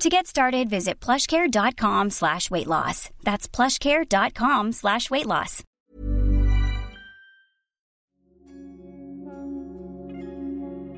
To 0.00 0.08
get 0.08 0.26
started, 0.26 0.70
visit 0.70 1.00
plushcare.com 1.00 2.10
slash 2.10 2.50
weight 2.50 2.66
loss. 2.66 3.10
That's 3.22 3.48
plushcare.com 3.48 4.72
slash 4.72 5.10
weight 5.10 5.26
loss. 5.26 5.62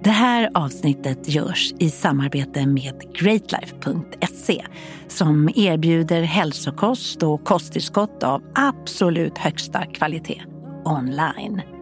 Det 0.05 0.11
här 0.11 0.51
avsnittet 0.55 1.29
görs 1.29 1.73
i 1.79 1.91
samarbete 1.91 2.67
med 2.67 3.03
Greatlife.se 3.15 4.65
som 5.09 5.51
erbjuder 5.55 6.23
hälsokost 6.23 7.23
och 7.23 7.45
kosttillskott 7.45 8.23
av 8.23 8.43
absolut 8.55 9.39
högsta 9.39 9.87
kvalitet 9.87 10.43
online. 10.85 11.74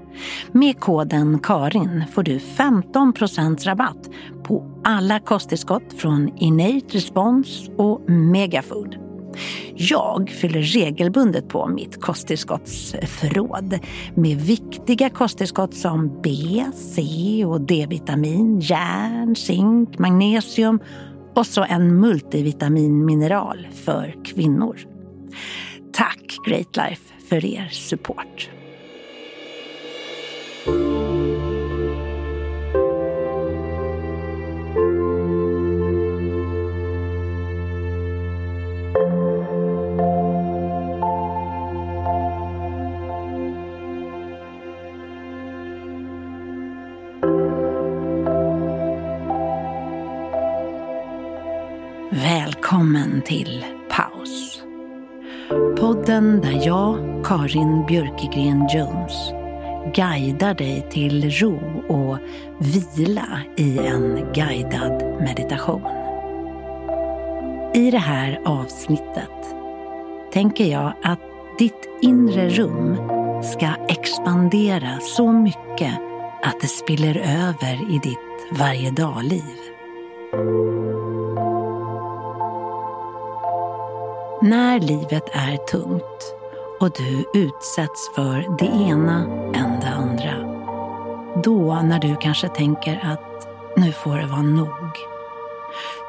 Med 0.53 0.81
koden 0.81 1.39
KARIN 1.39 2.05
får 2.13 2.23
du 2.23 2.39
15% 2.39 3.65
rabatt 3.65 4.09
på 4.45 4.81
alla 4.85 5.21
kosttillskott 5.21 5.93
från 5.97 6.37
Innate 6.39 6.87
Response 6.97 7.73
och 7.73 8.11
Megafood. 8.11 8.97
Jag 9.75 10.31
fyller 10.31 10.63
regelbundet 10.63 11.49
på 11.49 11.67
mitt 11.67 12.01
kosttillskottsförråd 12.01 13.79
med 14.15 14.41
viktiga 14.41 15.11
kosttillskott 15.11 15.75
som 15.75 16.21
B, 16.23 16.65
C 16.75 17.03
och 17.45 17.61
D-vitamin, 17.61 18.61
järn, 18.61 19.37
zink, 19.37 19.99
magnesium 19.99 20.81
och 21.35 21.47
så 21.47 21.65
en 21.65 22.01
multivitaminmineral 22.01 23.69
för 23.85 24.15
kvinnor. 24.25 24.79
Tack 25.93 26.37
Great 26.47 26.77
Life 26.77 27.15
för 27.29 27.45
er 27.45 27.69
support. 27.69 28.51
Björkegren 57.87 58.69
Jones, 58.75 59.33
guidar 59.95 60.55
dig 60.55 60.87
till 60.91 61.31
ro 61.31 61.59
och 61.89 62.19
vila 62.59 63.29
i 63.57 63.79
en 63.79 64.33
guidad 64.35 65.03
meditation. 65.21 65.83
I 67.75 67.91
det 67.91 67.99
här 67.99 68.41
avsnittet 68.45 69.55
tänker 70.33 70.65
jag 70.65 70.93
att 71.03 71.21
ditt 71.59 71.89
inre 72.01 72.49
rum 72.49 72.97
ska 73.43 73.69
expandera 73.89 74.99
så 75.01 75.33
mycket 75.33 75.95
att 76.43 76.61
det 76.61 76.69
spiller 76.69 77.17
över 77.17 77.95
i 77.95 77.99
ditt 78.03 78.59
varje 78.59 78.91
dag-liv. 78.91 79.59
När 84.43 84.81
livet 84.81 85.29
är 85.33 85.57
tungt 85.57 86.42
och 86.83 86.91
du 86.97 87.41
utsätts 87.41 88.11
för 88.15 88.57
det 88.59 88.67
ena 88.67 89.27
än 89.55 89.81
det 89.81 89.89
andra. 89.89 90.35
Då 91.43 91.81
när 91.83 91.99
du 91.99 92.17
kanske 92.17 92.49
tänker 92.49 93.01
att 93.05 93.49
nu 93.77 93.93
får 93.93 94.17
det 94.17 94.27
vara 94.27 94.43
nog. 94.43 94.93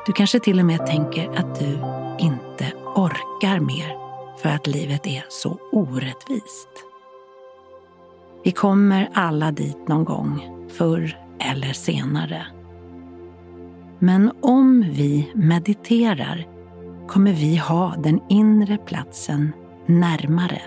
Du 0.06 0.14
kanske 0.14 0.40
till 0.40 0.60
och 0.60 0.66
med 0.66 0.86
tänker 0.88 1.30
att 1.40 1.60
du 1.60 1.80
inte 2.20 2.72
orkar 2.96 3.60
mer 3.60 3.98
för 4.42 4.50
att 4.50 4.68
livet 4.68 5.08
är 5.08 5.26
så 5.30 5.58
orättvist. 5.72 6.70
Vi 8.44 8.52
kommer 8.52 9.10
alla 9.14 9.52
dit 9.52 9.88
någon 9.88 10.06
gång, 10.06 10.68
förr 10.78 11.18
eller 11.40 11.74
senare. 11.74 12.46
Men 14.00 14.32
om 14.42 14.86
vi 14.92 15.32
mediterar 15.36 16.48
kommer 17.08 17.34
vi 17.34 17.58
ha 17.58 17.96
den 17.98 18.20
inre 18.30 18.78
platsen 18.78 19.52
närmare. 19.86 20.62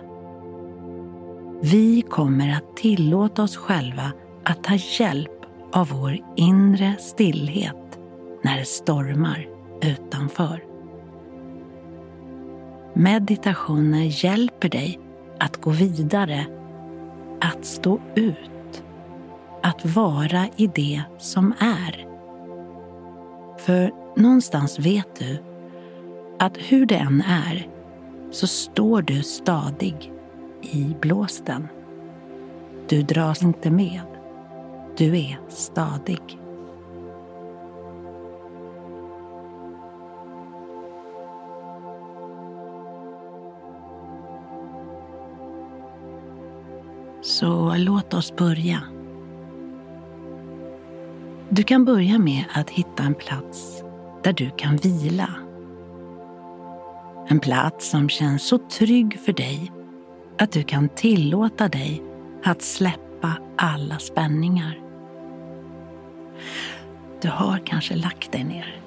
Vi 1.63 2.03
kommer 2.03 2.57
att 2.57 2.77
tillåta 2.77 3.43
oss 3.43 3.57
själva 3.57 4.13
att 4.45 4.65
ta 4.65 4.75
hjälp 4.75 5.31
av 5.73 5.89
vår 5.89 6.19
inre 6.37 6.97
stillhet 6.99 7.99
när 8.43 8.59
det 8.59 8.65
stormar 8.65 9.47
utanför. 9.83 10.65
Meditationen 12.95 14.09
hjälper 14.09 14.69
dig 14.69 14.99
att 15.39 15.57
gå 15.57 15.71
vidare, 15.71 16.47
att 17.41 17.65
stå 17.65 18.01
ut, 18.15 18.85
att 19.63 19.85
vara 19.85 20.49
i 20.57 20.67
det 20.67 21.03
som 21.19 21.55
är. 21.59 22.07
För 23.59 23.93
någonstans 24.17 24.79
vet 24.79 25.19
du 25.19 25.39
att 26.39 26.57
hur 26.57 26.87
det 26.87 26.97
än 26.97 27.21
är 27.21 27.76
så 28.37 28.47
står 28.47 29.03
du 29.03 29.23
stadig 29.23 30.13
i 30.63 30.97
blåsten. 31.01 31.69
Du 32.89 33.03
dras 33.03 33.43
inte 33.43 33.71
med. 33.71 34.01
Du 34.97 35.19
är 35.19 35.39
stadig. 35.49 36.39
Så 47.23 47.75
låt 47.77 48.15
oss 48.15 48.37
börja. 48.37 48.83
Du 51.49 51.63
kan 51.63 51.85
börja 51.85 52.19
med 52.19 52.45
att 52.55 52.71
hitta 52.71 53.03
en 53.03 53.15
plats 53.15 53.83
där 54.23 54.33
du 54.33 54.51
kan 54.51 54.77
vila 54.77 55.46
en 57.29 57.41
plats 57.41 57.91
som 57.91 58.09
känns 58.09 58.43
så 58.43 58.59
trygg 58.59 59.21
för 59.21 59.33
dig 59.33 59.73
att 60.39 60.53
du 60.53 60.63
kan 60.63 60.89
tillåta 60.89 61.69
dig 61.69 62.03
att 62.45 62.63
släppa 62.63 63.33
alla 63.57 63.99
spänningar. 63.99 64.81
Du 67.23 67.29
har 67.29 67.59
kanske 67.67 67.97
lagt 67.97 68.33
dig 68.33 68.45
ner. 68.45 68.81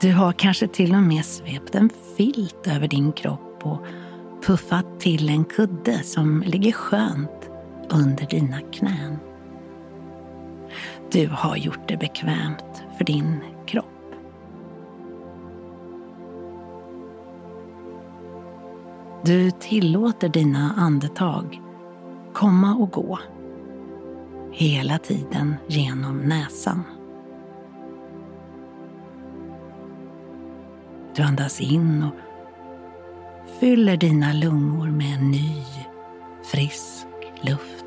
Du 0.00 0.12
har 0.12 0.32
kanske 0.32 0.68
till 0.68 0.94
och 0.94 1.02
med 1.02 1.24
svept 1.24 1.74
en 1.74 1.90
filt 2.16 2.66
över 2.66 2.88
din 2.88 3.12
kropp 3.12 3.60
och 3.62 3.86
puffat 4.42 5.00
till 5.00 5.28
en 5.28 5.44
kudde 5.44 6.02
som 6.02 6.42
ligger 6.46 6.72
skönt 6.72 7.50
under 7.90 8.26
dina 8.26 8.60
knän. 8.60 9.18
Du 11.10 11.28
har 11.28 11.56
gjort 11.56 11.88
det 11.88 11.96
bekvämt 11.96 12.82
för 12.98 13.04
din 13.04 13.40
Du 19.28 19.50
tillåter 19.50 20.28
dina 20.28 20.74
andetag 20.76 21.60
komma 22.34 22.74
och 22.74 22.90
gå. 22.90 23.18
Hela 24.52 24.98
tiden 24.98 25.56
genom 25.66 26.18
näsan. 26.18 26.82
Du 31.16 31.22
andas 31.22 31.60
in 31.60 32.02
och 32.02 32.14
fyller 33.60 33.96
dina 33.96 34.32
lungor 34.32 34.86
med 34.86 35.22
ny 35.22 35.64
frisk 36.52 37.06
luft. 37.40 37.84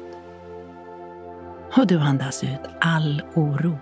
Och 1.78 1.88
du 1.88 2.00
andas 2.00 2.44
ut 2.44 2.70
all 2.82 3.22
oro 3.36 3.78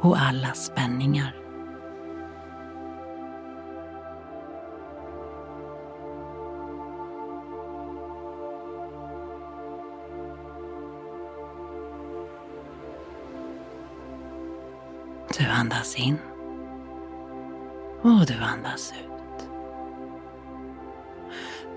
och 0.00 0.20
alla 0.20 0.52
spänningar. 0.52 1.39
Du 15.40 15.46
andas 15.46 15.96
in 15.96 16.18
och 18.02 18.26
du 18.26 18.34
andas 18.34 18.92
ut. 18.92 19.48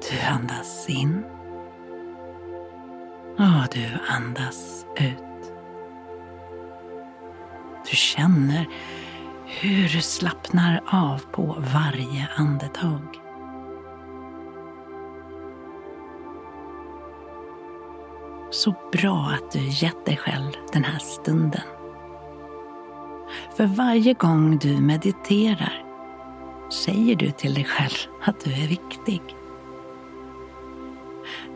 Du 0.09 0.19
andas 0.27 0.89
in 0.89 1.23
och 3.37 3.67
du 3.71 3.87
andas 4.07 4.85
ut. 4.95 5.53
Du 7.89 7.95
känner 7.95 8.67
hur 9.45 9.89
du 9.89 10.01
slappnar 10.01 10.83
av 10.85 11.21
på 11.31 11.57
varje 11.73 12.27
andetag. 12.35 13.21
Så 18.51 18.75
bra 18.91 19.31
att 19.35 19.51
du 19.51 19.59
gett 19.59 20.05
dig 20.05 20.17
själv 20.17 20.51
den 20.73 20.83
här 20.83 20.99
stunden. 20.99 21.72
För 23.57 23.65
varje 23.65 24.13
gång 24.13 24.57
du 24.57 24.81
mediterar 24.81 25.83
säger 26.71 27.15
du 27.15 27.31
till 27.31 27.53
dig 27.53 27.63
själv 27.63 28.11
att 28.21 28.39
du 28.43 28.51
är 28.51 28.67
viktig. 28.67 29.21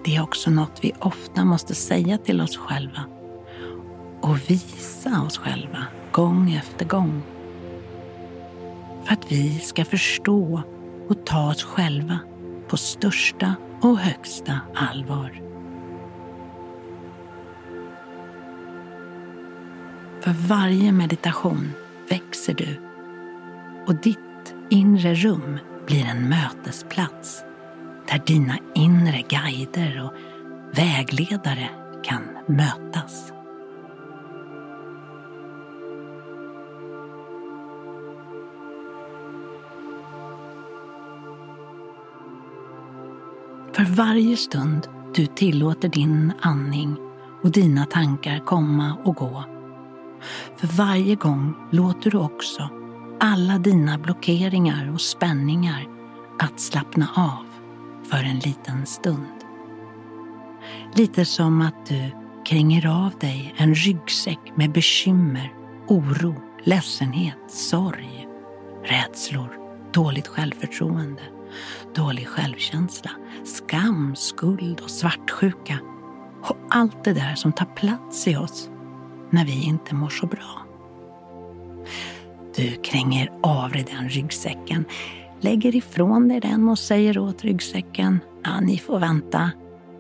Det 0.04 0.16
är 0.16 0.24
också 0.24 0.50
något 0.50 0.80
vi 0.82 0.94
ofta 1.00 1.46
måste 1.46 1.76
säga 1.76 2.18
till 2.18 2.42
oss 2.42 2.58
själva 2.58 3.04
och 4.22 4.50
visa 4.50 5.22
oss 5.22 5.38
själva 5.38 5.86
gång 6.12 6.52
efter 6.54 6.86
gång. 6.86 7.22
För 9.04 9.14
att 9.14 9.32
vi 9.32 9.60
ska 9.60 9.86
förstå 9.86 10.62
och 11.10 11.26
ta 11.26 11.50
oss 11.50 11.64
själva 11.64 12.20
på 12.68 12.78
största 12.78 13.56
och 13.82 13.98
högsta 13.98 14.60
allvar. 14.76 15.42
För 20.22 20.32
varje 20.48 20.92
meditation 20.92 21.74
växer 22.48 22.54
du 22.54 22.80
och 23.88 23.96
ditt 23.96 24.56
inre 24.70 25.14
rum 25.14 25.60
blir 25.86 26.06
en 26.06 26.30
mötesplats 26.30 27.44
där 28.08 28.22
dina 28.26 28.58
inre 28.76 29.24
guider 29.30 30.04
och 30.04 30.14
vägledare 30.78 31.70
kan 32.04 32.22
mötas. 32.48 33.32
För 43.74 43.84
varje 43.84 44.38
stund 44.38 44.88
du 45.16 45.26
tillåter 45.26 45.90
din 45.90 46.34
andning 46.42 46.96
och 47.44 47.52
dina 47.52 47.86
tankar 47.86 48.40
komma 48.40 48.98
och 49.04 49.16
gå 49.16 49.57
för 50.56 50.68
varje 50.68 51.16
gång 51.16 51.56
låter 51.72 52.12
du 52.12 52.18
också 52.18 52.70
alla 53.20 53.58
dina 53.58 53.98
blockeringar 53.98 54.94
och 54.94 55.02
spänningar 55.02 55.88
att 56.40 56.60
slappna 56.60 57.10
av 57.16 57.46
för 58.10 58.18
en 58.18 58.40
liten 58.40 58.86
stund. 58.86 59.26
Lite 60.96 61.26
som 61.26 61.62
att 61.62 61.86
du 61.86 62.12
kränger 62.46 63.06
av 63.06 63.12
dig 63.20 63.56
en 63.58 63.76
ryggsäck 63.76 64.40
med 64.56 64.72
bekymmer, 64.72 65.54
oro, 65.88 66.36
ledsenhet, 66.64 67.38
sorg, 67.48 68.28
rädslor, 68.86 69.50
dåligt 69.94 70.28
självförtroende, 70.28 71.22
dålig 71.96 72.28
självkänsla, 72.28 73.12
skam, 73.44 74.16
skuld 74.16 74.80
och 74.80 74.92
svartsjuka 74.92 75.80
och 76.44 76.58
allt 76.70 77.04
det 77.04 77.14
där 77.14 77.36
som 77.36 77.52
tar 77.52 77.66
plats 77.66 78.28
i 78.28 78.36
oss 78.36 78.70
när 79.30 79.46
vi 79.46 79.64
inte 79.64 79.96
mår 79.96 80.10
så 80.10 80.28
bra. 80.28 80.66
Du 82.56 82.72
kränger 82.72 83.32
av 83.44 83.72
dig 83.72 83.86
den 83.92 84.10
ryggsäcken, 84.10 84.86
lägger 85.40 85.76
ifrån 85.76 86.28
dig 86.28 86.40
den 86.40 86.70
och 86.70 86.80
säger 86.80 87.18
åt 87.18 87.44
ryggsäcken, 87.44 88.20
ja, 88.44 88.60
ni 88.60 88.78
får 88.78 89.00
vänta. 89.00 89.52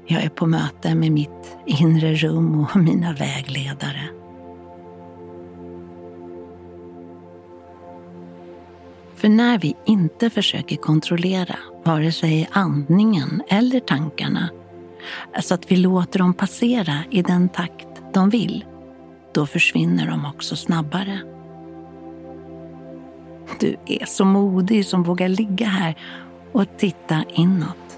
Jag 0.06 0.24
är 0.24 0.30
på 0.30 0.46
möte 0.46 0.96
med 0.96 1.12
mitt 1.12 1.58
inre 1.66 2.14
rum 2.14 2.60
och 2.60 2.76
mina 2.82 3.14
vägledare. 3.14 4.10
För 9.16 9.30
när 9.30 9.60
vi 9.60 9.76
inte 9.86 10.30
försöker 10.30 10.76
kontrollera 10.76 11.56
vare 11.84 12.12
sig 12.12 12.50
andningen 12.52 13.42
eller 13.48 13.80
tankarna, 13.80 14.50
alltså 15.36 15.54
att 15.54 15.72
vi 15.72 15.76
låter 15.76 16.20
dem 16.20 16.34
passera 16.34 16.98
i 17.12 17.22
den 17.22 17.50
takt 17.50 17.88
de 18.14 18.30
vill, 18.30 18.66
då 19.34 19.46
försvinner 19.46 20.08
de 20.08 20.26
också 20.26 20.56
snabbare. 20.56 21.20
Du 23.60 23.76
är 23.86 24.06
så 24.06 24.26
modig 24.26 24.86
som 24.86 25.04
vågar 25.04 25.30
ligga 25.30 25.68
här 25.68 25.96
och 26.52 26.66
titta 26.78 27.24
inåt. 27.34 27.98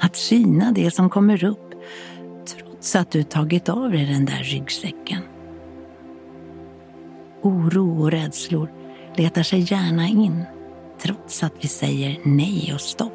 Att 0.00 0.16
syna 0.16 0.72
det 0.72 0.90
som 0.90 1.10
kommer 1.10 1.44
upp 1.44 1.74
trots 2.46 2.96
att 2.96 3.10
du 3.10 3.22
tagit 3.22 3.68
av 3.68 3.90
dig 3.90 4.06
den 4.06 4.24
där 4.24 4.42
ryggsäcken. 4.42 5.22
Oro 7.42 8.02
och 8.02 8.10
rädslor 8.10 8.70
letar 9.16 9.42
sig 9.42 9.72
gärna 9.72 10.08
in 10.08 10.44
trots 10.98 11.42
att 11.42 11.52
vi 11.60 11.68
säger 11.68 12.20
nej 12.24 12.70
och 12.74 12.80
stopp. 12.80 13.12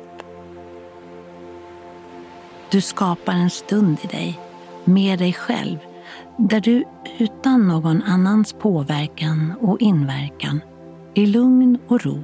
Du 2.72 2.82
skapar 2.82 3.34
en 3.34 3.50
stund 3.50 3.98
i 4.04 4.08
dig, 4.08 4.40
med 4.84 5.20
dig 5.20 5.34
själv, 5.34 5.78
där 6.38 6.62
du 6.62 6.84
utan 7.18 7.68
någon 7.68 8.04
annans 8.04 8.54
påverkan 8.54 9.54
och 9.62 9.82
inverkan 9.82 10.62
i 11.14 11.26
lugn 11.26 11.78
och 11.88 12.06
ro 12.06 12.24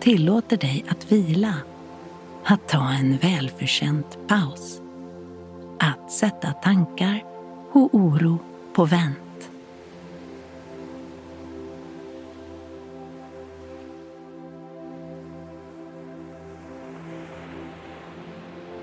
tillåter 0.00 0.56
dig 0.56 0.84
att 0.88 1.12
vila, 1.12 1.54
att 2.44 2.68
ta 2.68 2.90
en 2.90 3.16
välförtjänt 3.16 4.18
paus, 4.28 4.80
att 5.78 6.12
sätta 6.12 6.52
tankar 6.52 7.24
och 7.72 7.94
oro 7.94 8.38
på 8.72 8.84
vänt. 8.84 9.18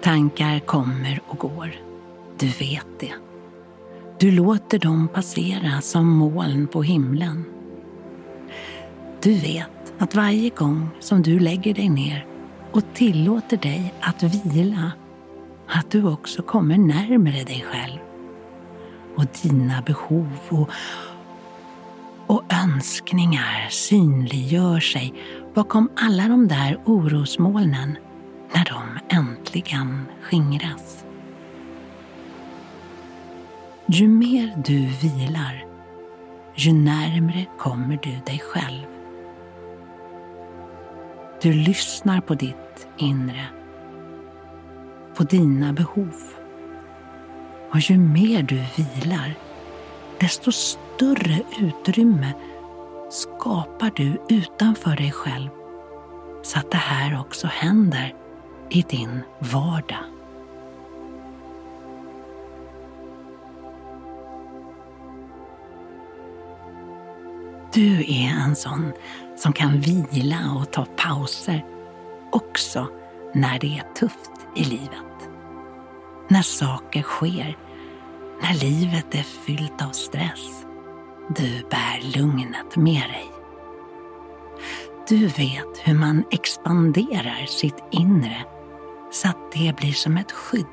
Tankar 0.01 0.59
kommer 0.59 1.21
och 1.27 1.37
går. 1.37 1.75
Du 2.37 2.47
vet 2.47 2.87
det. 2.99 3.28
Du 4.19 4.31
låter 4.31 4.79
dem 4.79 5.07
passera 5.07 5.81
som 5.81 6.07
moln 6.07 6.67
på 6.67 6.83
himlen. 6.83 7.45
Du 9.21 9.33
vet 9.33 9.93
att 9.97 10.15
varje 10.15 10.49
gång 10.49 10.89
som 10.99 11.21
du 11.21 11.39
lägger 11.39 11.73
dig 11.73 11.89
ner 11.89 12.25
och 12.71 12.83
tillåter 12.93 13.57
dig 13.57 13.93
att 13.99 14.23
vila, 14.23 14.91
att 15.67 15.91
du 15.91 16.03
också 16.03 16.41
kommer 16.41 16.77
närmare 16.77 17.43
dig 17.43 17.65
själv 17.71 17.99
och 19.15 19.25
dina 19.41 19.81
behov 19.81 20.29
och, 20.49 20.69
och 22.27 22.43
önskningar 22.49 23.67
synliggör 23.69 24.79
sig 24.79 25.13
bakom 25.53 25.89
alla 25.95 26.27
de 26.27 26.47
där 26.47 26.81
orosmolnen 26.85 27.97
när 28.55 28.65
de 28.65 29.15
äntligen 29.17 30.05
skingras. 30.21 31.08
Ju 33.91 34.07
mer 34.07 34.53
du 34.65 34.87
vilar, 34.87 35.65
ju 36.55 36.73
närmre 36.73 37.45
kommer 37.57 37.99
du 38.03 38.11
dig 38.25 38.39
själv. 38.39 38.85
Du 41.41 41.53
lyssnar 41.53 42.21
på 42.21 42.35
ditt 42.35 42.87
inre, 42.97 43.45
på 45.15 45.23
dina 45.23 45.73
behov. 45.73 46.15
Och 47.71 47.79
ju 47.79 47.97
mer 47.97 48.43
du 48.43 48.55
vilar, 48.55 49.33
desto 50.19 50.51
större 50.51 51.41
utrymme 51.59 52.33
skapar 53.09 53.91
du 53.95 54.21
utanför 54.29 54.95
dig 54.95 55.11
själv 55.11 55.49
så 56.43 56.59
att 56.59 56.71
det 56.71 56.77
här 56.77 57.19
också 57.19 57.47
händer 57.47 58.13
i 58.69 58.81
din 58.81 59.21
vardag. 59.39 60.18
Du 67.73 67.99
är 67.99 68.43
en 68.45 68.55
sån 68.55 68.91
som 69.37 69.53
kan 69.53 69.79
vila 69.79 70.39
och 70.59 70.71
ta 70.71 70.85
pauser 70.85 71.65
också 72.31 72.87
när 73.33 73.59
det 73.59 73.77
är 73.77 73.93
tufft 73.93 74.31
i 74.55 74.63
livet. 74.63 75.29
när 76.27 76.41
saker 76.41 77.01
sker, 77.01 77.57
när 78.41 78.53
livet 78.53 79.15
är 79.15 79.23
fyllt 79.23 79.81
av 79.81 79.89
stress. 79.89 80.65
Du 81.35 81.63
bär 81.69 82.17
lugnet 82.17 82.75
med 82.75 83.01
dig. 83.01 83.31
Du 85.07 85.27
vet 85.27 85.77
hur 85.83 85.93
man 85.93 86.23
expanderar 86.31 87.45
sitt 87.45 87.83
inre 87.91 88.45
så 89.11 89.27
att 89.27 89.51
det 89.53 89.75
blir 89.77 89.93
som 89.93 90.17
ett 90.17 90.31
skydd 90.31 90.65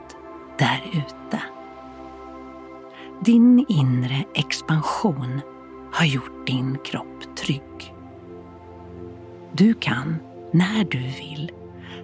där 0.59 0.83
ute. 0.93 1.43
Din 3.21 3.67
inre 3.69 4.25
expansion 4.35 5.41
har 5.97 6.07
gjort 6.07 6.47
din 6.47 6.79
kropp 6.85 7.37
trygg. 7.37 7.95
Du 9.53 9.75
kan, 9.75 10.17
när 10.53 10.85
du 10.85 10.99
vill, 10.99 11.53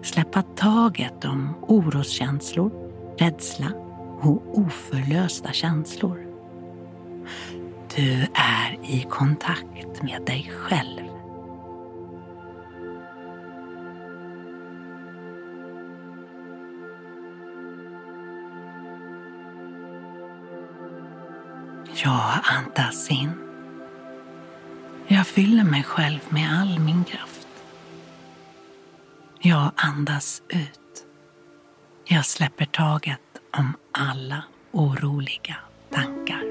släppa 0.02 0.42
taget 0.42 1.24
om 1.24 1.54
oroskänslor, 1.62 2.70
rädsla 3.18 3.72
och 4.20 4.58
oförlösta 4.58 5.52
känslor. 5.52 6.26
Du 7.96 8.26
är 8.34 8.78
i 8.82 9.06
kontakt 9.10 10.02
med 10.02 10.22
dig 10.26 10.52
själv. 10.58 11.08
Jag 22.04 22.40
andas 22.42 23.10
in. 23.10 23.51
Jag 25.08 25.26
fyller 25.26 25.64
mig 25.64 25.82
själv 25.82 26.20
med 26.28 26.60
all 26.60 26.78
min 26.78 27.04
kraft. 27.04 27.48
Jag 29.40 29.70
andas 29.76 30.42
ut. 30.48 31.06
Jag 32.04 32.26
släpper 32.26 32.64
taget 32.64 33.20
om 33.56 33.72
alla 33.92 34.44
oroliga 34.72 35.56
tankar. 35.90 36.42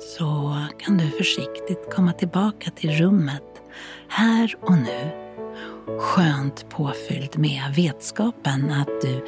Så 0.00 0.54
kan 0.78 0.98
du 0.98 1.10
försiktigt 1.10 1.94
komma 1.94 2.12
tillbaka 2.12 2.70
till 2.70 2.90
rummet 2.90 3.47
här 4.18 4.54
och 4.60 4.78
nu. 4.78 5.10
Skönt 5.98 6.68
påfylld 6.68 7.38
med 7.38 7.74
vetskapen 7.76 8.70
att 8.70 9.00
du 9.02 9.24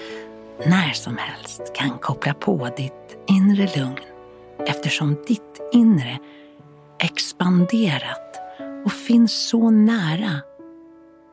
när 0.67 0.93
som 0.93 1.17
helst 1.17 1.73
kan 1.75 1.99
koppla 1.99 2.35
på 2.35 2.69
ditt 2.77 3.17
inre 3.27 3.69
lugn 3.77 3.99
eftersom 4.67 5.17
ditt 5.27 5.61
inre 5.73 6.19
expanderat 6.99 8.37
och 8.85 8.93
finns 8.93 9.49
så 9.49 9.71
nära 9.71 10.41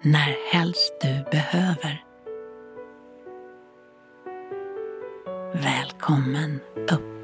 när 0.01 0.53
helst 0.53 0.93
du 1.01 1.31
behöver. 1.31 2.03
Välkommen 5.53 6.59
upp. 6.91 7.16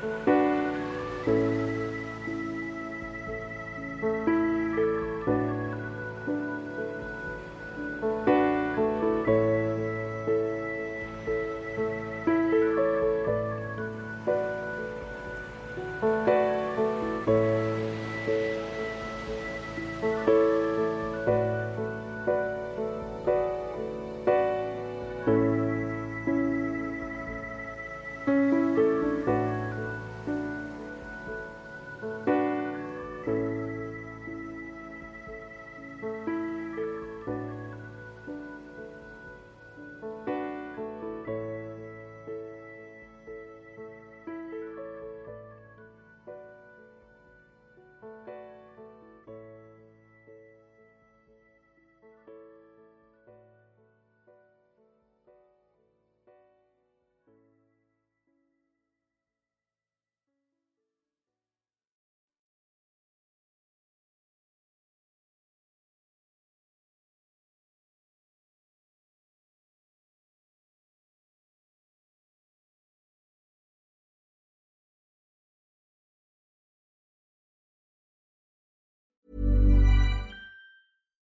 Bye. 0.00 0.37